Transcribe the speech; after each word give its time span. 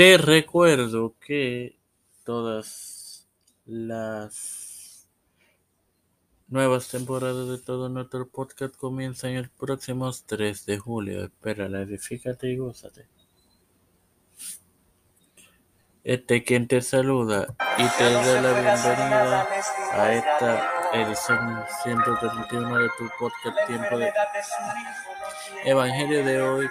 Te 0.00 0.16
recuerdo 0.16 1.14
que 1.20 1.76
todas 2.24 3.28
las 3.66 5.06
nuevas 6.48 6.88
temporadas 6.88 7.50
de 7.50 7.58
todo 7.58 7.90
nuestro 7.90 8.26
podcast 8.26 8.74
comienzan 8.76 9.32
el 9.32 9.50
próximo 9.50 10.10
3 10.24 10.64
de 10.64 10.78
julio. 10.78 11.24
Espérala, 11.24 11.82
edifícate 11.82 12.48
y 12.48 12.56
gózate. 12.56 13.08
Este 16.02 16.44
quien 16.44 16.66
te 16.66 16.80
saluda 16.80 17.54
y 17.76 17.86
te 17.98 18.04
da 18.04 18.40
la 18.40 18.52
bienvenida 18.52 19.48
a 19.92 20.14
esta 20.14 20.70
edición 20.94 21.62
131 21.82 22.78
de 22.78 22.88
tu 22.96 23.06
podcast 23.18 23.66
Tiempo 23.66 23.98
de 23.98 24.10
Evangelio 25.66 26.24
de 26.24 26.40
hoy. 26.40 26.70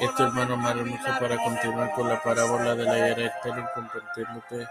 Este 0.00 0.22
hermano 0.22 0.54
hermoso 0.68 1.18
para 1.20 1.36
continuar 1.36 1.92
con 1.92 2.08
la 2.08 2.22
parábola 2.22 2.74
de 2.74 2.84
la 2.84 3.08
era 3.08 3.26
estéril 3.26 3.64
compartiéndote 3.74 4.66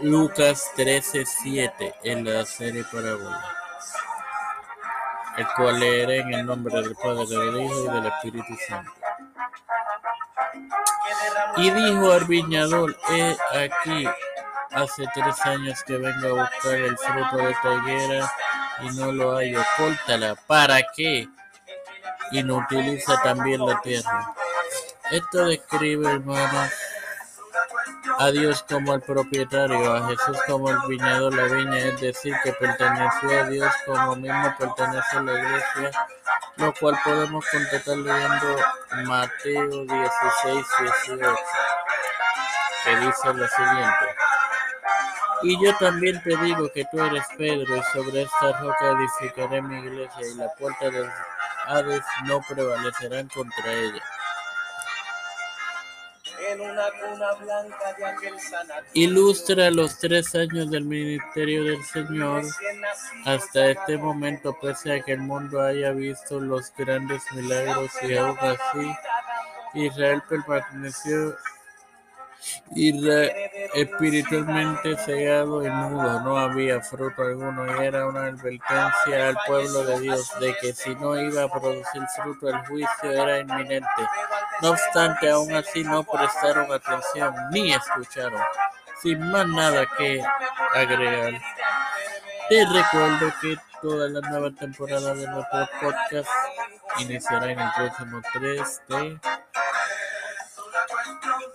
Lucas 0.00 0.70
13:7 0.76 1.94
en 2.02 2.24
la 2.24 2.46
serie 2.46 2.84
parábola, 2.84 3.44
el 5.36 5.46
cual 5.56 5.80
leeré 5.80 6.20
en 6.20 6.34
el 6.34 6.46
nombre 6.46 6.74
del 6.80 6.94
Padre, 6.94 7.26
del 7.26 7.60
Hijo 7.60 7.84
y 7.84 7.88
del 7.88 8.06
Espíritu 8.06 8.54
Santo. 8.66 8.92
Y 11.56 11.70
dijo 11.70 12.12
al 12.12 12.24
viñador, 12.24 12.96
he 13.10 13.36
aquí, 13.64 14.08
hace 14.70 15.04
tres 15.12 15.40
años 15.44 15.82
que 15.84 15.98
vengo 15.98 16.28
a 16.28 16.44
buscar 16.44 16.74
el 16.74 16.96
fruto 16.96 17.36
de 17.36 17.50
esta 17.50 17.74
higuera 17.74 18.32
y 18.80 18.88
no 18.96 19.12
lo 19.12 19.36
hallo, 19.36 19.62
córtala, 19.76 20.34
¿para 20.46 20.80
qué? 20.96 21.28
Y 22.30 22.42
no 22.42 22.56
utiliza 22.56 23.20
también 23.22 23.64
la 23.64 23.80
tierra. 23.82 24.34
Esto 25.12 25.44
describe, 25.44 26.10
hermanos, 26.10 26.72
a 28.18 28.30
Dios 28.30 28.64
como 28.66 28.94
el 28.94 29.02
propietario, 29.02 29.94
a 29.94 30.08
Jesús 30.08 30.38
como 30.46 30.70
el 30.70 30.78
viñador, 30.88 31.34
la 31.34 31.54
viña, 31.54 31.76
es 31.76 32.00
decir, 32.00 32.34
que 32.42 32.54
perteneció 32.54 33.40
a 33.42 33.44
Dios 33.50 33.70
como 33.84 34.16
mismo 34.16 34.54
pertenece 34.58 35.16
a 35.18 35.20
la 35.20 35.38
iglesia, 35.38 35.90
lo 36.56 36.72
cual 36.72 36.98
podemos 37.04 37.44
contestar 37.52 37.98
leyendo 37.98 38.56
Mateo 39.04 39.84
16, 39.84 40.66
18, 40.80 41.36
que 42.84 42.96
dice 42.96 43.34
lo 43.34 43.48
siguiente. 43.48 44.06
Y 45.42 45.62
yo 45.62 45.76
también 45.76 46.22
te 46.22 46.34
digo 46.38 46.72
que 46.72 46.86
tú 46.90 46.98
eres 47.02 47.26
Pedro, 47.36 47.76
y 47.76 47.82
sobre 47.92 48.22
esta 48.22 48.58
roca 48.60 48.92
edificaré 48.92 49.60
mi 49.60 49.78
iglesia, 49.78 50.26
y 50.26 50.36
la 50.36 50.48
puerta 50.58 50.88
del 50.88 51.10
Hades 51.66 52.02
no 52.24 52.40
prevalecerán 52.48 53.28
contra 53.28 53.72
ella. 53.72 54.02
Ilustra 58.94 59.70
los 59.70 59.98
tres 59.98 60.34
años 60.34 60.70
del 60.70 60.84
ministerio 60.84 61.64
del 61.64 61.82
Señor. 61.84 62.44
Hasta 63.24 63.70
este 63.70 63.96
momento, 63.96 64.56
pese 64.60 64.92
a 64.92 65.02
que 65.02 65.12
el 65.12 65.20
mundo 65.20 65.60
haya 65.60 65.92
visto 65.92 66.40
los 66.40 66.72
grandes 66.76 67.22
milagros 67.34 67.90
y 68.02 68.16
aún 68.16 68.38
así 68.38 68.92
Israel 69.74 70.22
permaneció 70.28 71.36
espiritualmente 73.74 74.96
cegado 74.96 75.64
y 75.64 75.70
mudo, 75.70 76.20
no 76.20 76.36
había 76.36 76.80
fruto 76.80 77.22
alguno 77.22 77.66
y 77.66 77.86
era 77.86 78.06
una 78.06 78.26
advertencia 78.26 79.28
al 79.28 79.36
pueblo 79.46 79.84
de 79.84 80.00
Dios 80.00 80.30
de 80.40 80.54
que 80.60 80.72
si 80.72 80.94
no 80.96 81.18
iba 81.18 81.44
a 81.44 81.48
producir 81.48 82.02
fruto 82.14 82.48
el 82.48 82.58
juicio 82.66 83.10
era 83.10 83.40
inminente. 83.40 83.88
No 84.60 84.70
obstante, 84.70 85.30
aún 85.30 85.54
así 85.54 85.82
no 85.84 86.04
prestaron 86.04 86.70
atención 86.70 87.34
ni 87.50 87.72
escucharon. 87.72 88.40
Sin 89.02 89.30
más 89.30 89.46
nada 89.48 89.86
que 89.98 90.22
agregar, 90.74 91.40
te 92.48 92.66
recuerdo 92.66 93.32
que 93.40 93.56
toda 93.80 94.08
la 94.08 94.20
nueva 94.28 94.50
temporada 94.52 95.14
de 95.14 95.26
nuestro 95.26 95.68
podcast 95.80 96.28
iniciará 96.98 97.50
en 97.50 97.58
el 97.58 97.68
próximo 97.76 98.20
3 98.32 98.82
de 98.88 99.20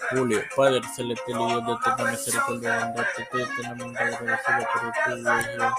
Julio, 0.09 0.41
Padre 0.55 0.81
celestial 0.95 1.41
y 1.41 1.47
Dios 1.47 1.65
de 1.65 1.73
eterna 1.73 2.11
misericordia, 2.11 2.79
bondad, 2.79 3.05
te 3.15 3.41
eternamente 3.41 3.99
agradecido 3.99 4.67
por 4.73 4.83
el 4.83 4.91
privilegio 5.03 5.75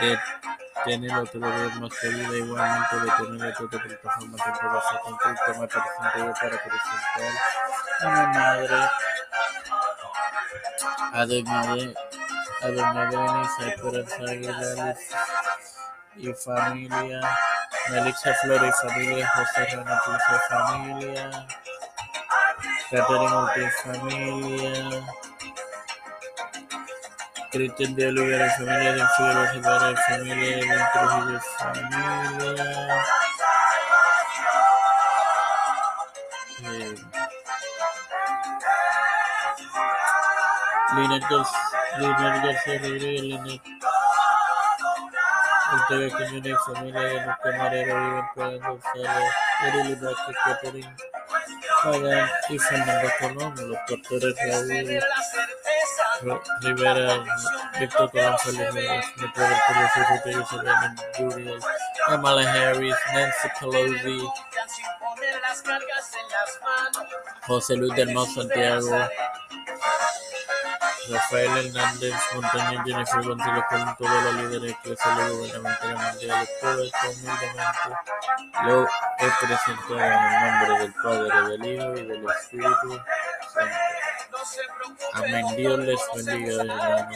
de 0.00 0.18
tener 0.84 1.14
otro 1.14 1.40
vez 1.40 1.74
más 1.76 1.98
querida, 1.98 2.36
igualmente 2.36 2.96
de 2.96 3.10
tener 3.10 3.54
otra 3.62 3.82
plataforma 3.82 4.36
temporal 4.36 4.82
con 5.04 5.16
Cristo, 5.16 5.60
me 5.60 5.66
presento 5.68 6.18
yo 6.18 6.32
para 6.34 6.56
presentar 6.62 7.32
a 8.00 8.10
mi 8.10 8.22
madre, 8.38 8.78
a 11.12 11.26
doña, 11.26 11.60
a 12.60 12.68
doña 12.68 13.06
Denise, 13.06 13.62
a 13.62 13.68
Esperanza 13.68 14.22
Aguilar 14.28 14.96
y 16.16 16.32
familia, 16.34 17.20
Melissa 17.90 18.34
Flores 18.42 18.74
y 18.76 18.88
familia, 18.88 19.28
José 19.28 19.76
Renato 19.76 20.10
y 20.12 20.52
familia, 20.52 21.46
Catherine 22.92 23.32
Ortiz 23.32 23.72
familia, 23.82 25.00
Cristian 27.50 27.94
de 27.94 28.06
Olivera 28.08 28.50
familia, 28.50 28.92
de 28.92 29.08
Figueroa 29.16 29.52
Rivera 29.52 29.96
familia, 29.96 30.56
de 30.56 30.76
Trujillo 30.92 31.40
familia, 31.56 33.02
eh, 36.64 36.94
Linet 40.96 41.24
García 42.44 42.76
Rodríguez, 42.78 43.22
Linet 43.22 43.62
Ortega 45.72 46.08
Quiñones 46.18 46.58
familia, 46.66 47.38
Pagan 51.82 52.30
y 52.48 52.58
Fernando 52.58 53.10
Colón, 53.18 53.54
los 53.68 53.78
doctores 53.88 54.34
Raúl 56.22 56.40
Rivera, 56.60 57.24
Víctor 57.80 58.10
Colón 58.12 58.38
Félix, 58.38 59.06
Metro 59.16 59.44
Roberto 59.44 60.30
Luis 60.30 60.30
Isabel 60.30 60.94
Juriel, 61.16 61.60
Kamala 62.06 62.52
Harris, 62.52 62.94
Nancy 63.12 63.48
Pelosi, 63.58 64.28
José 67.46 67.76
Luis 67.76 67.94
del 67.96 68.14
Santiago, 68.34 69.08
Rafael 71.12 71.66
Hernández 71.66 72.14
Montañez, 72.34 72.80
Jennifer 72.86 73.22
González 73.22 73.64
con 73.68 73.96
todos 73.96 74.24
los 74.24 74.34
líderes 74.34 74.72
eclesiales 74.72 75.32
gubernamentales 75.32 76.12
mundiales, 76.12 76.50
todo 76.60 76.84
esto 76.84 76.98
humildemente 77.10 77.62
lo 78.64 78.84
he 78.84 79.46
presentado 79.46 80.00
en 80.00 80.12
el 80.12 80.40
nombre 80.40 80.78
del 80.78 80.94
Padre, 81.02 81.48
del 81.48 81.74
Hijo 81.74 81.96
y 81.96 82.06
del 82.06 82.26
Espíritu 82.30 83.00
Santo. 83.52 83.76
Amén. 85.14 85.44
Dios 85.56 85.78
les 85.80 86.00
bendiga, 86.14 86.62
hermano. 86.62 87.08